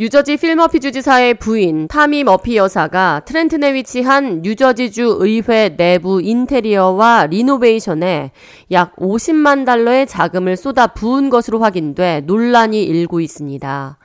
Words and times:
뉴저지 0.00 0.38
필머피 0.38 0.80
주지사의 0.80 1.34
부인 1.34 1.86
타미 1.86 2.24
머피 2.24 2.56
여사가 2.56 3.20
트렌튼에 3.26 3.74
위치한 3.74 4.40
뉴저지주 4.40 5.18
의회 5.20 5.76
내부 5.76 6.22
인테리어와 6.22 7.26
리노베이션에 7.26 8.30
약 8.70 8.96
50만 8.96 9.66
달러의 9.66 10.06
자금을 10.06 10.56
쏟아 10.56 10.86
부은 10.86 11.28
것으로 11.28 11.58
확인돼 11.58 12.22
논란이 12.24 12.82
일고 12.82 13.20
있습니다. 13.20 13.98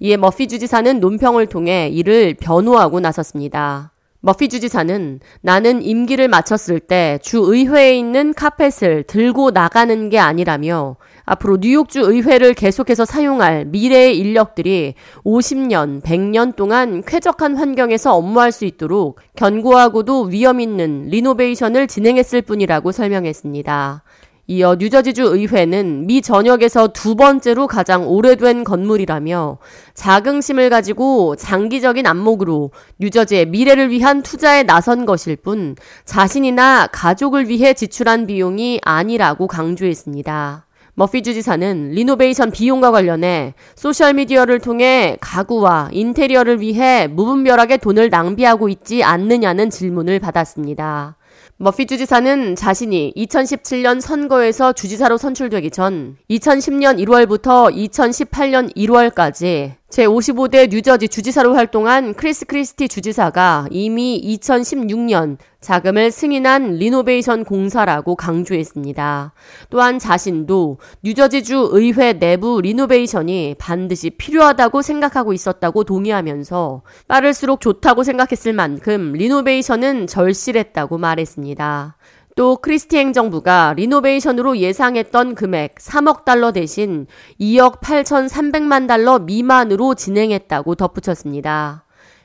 이에 0.00 0.16
머피 0.16 0.48
주지사는 0.48 1.00
논평을 1.00 1.48
통해 1.48 1.90
이를 1.92 2.32
변호하고 2.40 3.00
나섰습니다. 3.00 3.92
머피 4.20 4.48
주지사는 4.48 5.20
나는 5.42 5.82
임기를 5.82 6.28
마쳤을 6.28 6.80
때 6.80 7.18
주의회에 7.20 7.98
있는 7.98 8.32
카펫을 8.32 9.02
들고 9.02 9.50
나가는 9.50 10.08
게 10.08 10.18
아니라며 10.18 10.96
앞으로 11.32 11.56
뉴욕주 11.60 12.00
의회를 12.00 12.52
계속해서 12.52 13.04
사용할 13.06 13.64
미래의 13.64 14.18
인력들이 14.18 14.94
50년, 15.24 16.02
100년 16.02 16.56
동안 16.56 17.02
쾌적한 17.06 17.56
환경에서 17.56 18.14
업무할 18.14 18.52
수 18.52 18.66
있도록 18.66 19.18
견고하고도 19.36 20.24
위험 20.24 20.60
있는 20.60 21.06
리노베이션을 21.06 21.86
진행했을 21.86 22.42
뿐이라고 22.42 22.92
설명했습니다. 22.92 24.02
이어 24.48 24.74
뉴저지주 24.74 25.22
의회는 25.22 26.06
미 26.06 26.20
전역에서 26.20 26.88
두 26.88 27.14
번째로 27.14 27.66
가장 27.66 28.06
오래된 28.08 28.64
건물이라며 28.64 29.58
자긍심을 29.94 30.68
가지고 30.68 31.36
장기적인 31.36 32.06
안목으로 32.06 32.72
뉴저지의 32.98 33.46
미래를 33.46 33.88
위한 33.90 34.22
투자에 34.22 34.64
나선 34.64 35.06
것일 35.06 35.36
뿐 35.36 35.76
자신이나 36.04 36.88
가족을 36.88 37.48
위해 37.48 37.72
지출한 37.72 38.26
비용이 38.26 38.80
아니라고 38.82 39.46
강조했습니다. 39.46 40.66
머피 40.94 41.22
주지사는 41.22 41.92
리노베이션 41.92 42.50
비용과 42.50 42.90
관련해 42.90 43.54
소셜미디어를 43.76 44.58
통해 44.58 45.16
가구와 45.20 45.88
인테리어를 45.90 46.60
위해 46.60 47.06
무분별하게 47.06 47.78
돈을 47.78 48.10
낭비하고 48.10 48.68
있지 48.68 49.02
않느냐는 49.02 49.70
질문을 49.70 50.18
받았습니다. 50.18 51.16
머피 51.56 51.86
주지사는 51.86 52.56
자신이 52.56 53.14
2017년 53.16 54.02
선거에서 54.02 54.72
주지사로 54.74 55.16
선출되기 55.16 55.70
전 55.70 56.16
2010년 56.28 56.98
1월부터 57.02 57.74
2018년 57.74 58.74
1월까지 58.76 59.76
제55대 59.92 60.70
뉴저지 60.70 61.08
주지사로 61.08 61.54
활동한 61.54 62.14
크리스 62.14 62.46
크리스티 62.46 62.88
주지사가 62.88 63.66
이미 63.70 64.22
2016년 64.24 65.36
자금을 65.60 66.10
승인한 66.10 66.76
리노베이션 66.76 67.44
공사라고 67.44 68.16
강조했습니다. 68.16 69.34
또한 69.68 69.98
자신도 69.98 70.78
뉴저지주 71.02 71.68
의회 71.72 72.14
내부 72.14 72.62
리노베이션이 72.62 73.56
반드시 73.58 74.08
필요하다고 74.08 74.80
생각하고 74.80 75.34
있었다고 75.34 75.84
동의하면서 75.84 76.82
빠를수록 77.06 77.60
좋다고 77.60 78.02
생각했을 78.02 78.54
만큼 78.54 79.12
리노베이션은 79.12 80.06
절실했다고 80.06 80.96
말했습니다. 80.96 81.96
또 82.34 82.56
크리스티 82.56 82.96
행정부가 82.96 83.74
리노베이션으로 83.76 84.56
예상했던 84.56 85.34
금액 85.34 85.74
3억 85.74 86.24
달러 86.24 86.50
대신 86.50 87.06
2억 87.38 87.80
8,300만 87.80 88.88
달러 88.88 89.18
미만으로 89.18 89.94
진행했다고 89.94 90.74
덧붙였습니다. 90.76 91.84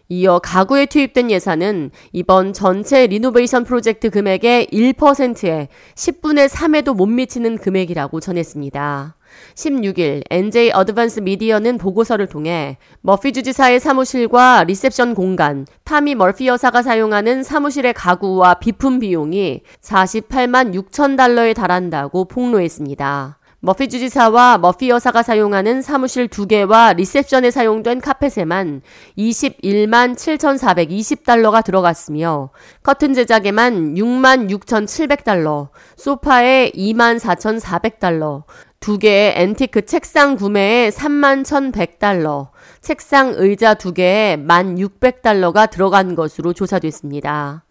이어 0.09 0.39
가구에 0.39 0.85
투입된 0.85 1.29
예산은 1.29 1.91
이번 2.13 2.53
전체 2.53 3.07
리노베이션 3.07 3.65
프로젝트 3.65 4.09
금액의 4.09 4.67
1%에 4.71 5.67
10분의 5.95 6.47
3에도 6.47 6.95
못 6.95 7.07
미치는 7.07 7.57
금액이라고 7.57 8.21
전했습니다. 8.21 9.16
16일 9.55 10.23
NJ 10.29 10.71
어드밴스 10.71 11.21
미디어는 11.21 11.77
보고서를 11.77 12.27
통해 12.27 12.77
머피 13.01 13.33
주지사의 13.33 13.79
사무실과 13.79 14.63
리셉션 14.63 15.15
공간, 15.15 15.65
타미 15.83 16.15
머피 16.15 16.47
여사가 16.47 16.81
사용하는 16.81 17.43
사무실의 17.43 17.93
가구와 17.93 18.55
비품 18.55 18.99
비용이 18.99 19.61
48만 19.81 20.73
6천 20.73 21.17
달러에 21.17 21.53
달한다고 21.53 22.25
폭로했습니다. 22.25 23.37
머피 23.59 23.89
주지사와 23.89 24.59
머피 24.59 24.89
여사가 24.89 25.23
사용하는 25.23 25.81
사무실 25.81 26.27
두 26.27 26.45
개와 26.45 26.93
리셉션에 26.93 27.49
사용된 27.49 28.01
카펫에만 28.01 28.81
21만 29.17 30.15
7,420달러가 30.15 31.63
들어갔으며 31.63 32.51
커튼 32.83 33.15
제작에만 33.15 33.95
6만 33.95 34.51
6,700달러, 34.51 35.69
소파에 35.95 36.71
2만 36.75 37.19
4,400달러, 37.19 38.43
두 38.79 38.97
개의 38.99 39.33
앤티크 39.35 39.85
책상 39.85 40.35
구매에 40.35 40.89
3만 40.89 41.43
1,100달러, 41.43 42.49
책상 42.79 43.33
의자 43.35 43.73
두 43.73 43.93
개에 43.93 44.37
1만 44.37 44.77
600달러가 44.77 45.69
들어간 45.69 46.15
것으로 46.15 46.53
조사됐습니다. 46.53 47.65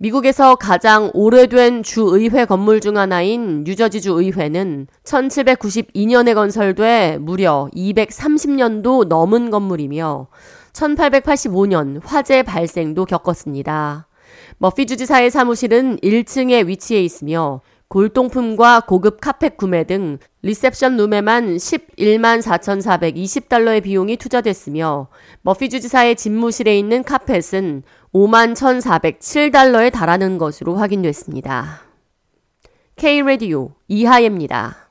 미국에서 0.00 0.56
가장 0.56 1.10
오래된 1.14 1.82
주의회 1.82 2.44
건물 2.44 2.80
중 2.80 2.98
하나인 2.98 3.64
뉴저지주 3.64 4.12
의회는 4.12 4.86
1792년에 5.04 6.34
건설돼 6.34 7.18
무려 7.20 7.68
230년도 7.74 9.06
넘은 9.06 9.50
건물이며 9.50 10.28
1885년 10.72 12.00
화재 12.04 12.42
발생도 12.42 13.06
겪었습니다. 13.06 14.06
머피 14.58 14.86
주지사의 14.86 15.30
사무실은 15.30 15.96
1층에 15.96 16.66
위치해 16.66 17.02
있으며 17.02 17.60
골동품과 17.88 18.80
고급 18.80 19.20
카펫 19.20 19.56
구매 19.56 19.84
등 19.84 20.18
리셉션 20.42 20.96
룸에만 20.98 21.56
11만 21.56 22.42
4,420달러의 22.42 23.82
비용이 23.82 24.18
투자됐으며 24.18 25.08
머피 25.40 25.70
주지사의 25.70 26.16
집무실에 26.16 26.78
있는 26.78 27.02
카펫은 27.02 27.82
5만 28.12 28.54
1,407달러에 28.54 29.90
달하는 29.90 30.36
것으로 30.36 30.76
확인됐습니다. 30.76 31.80
K-Radio 32.96 33.72
이하예입니다. 33.88 34.87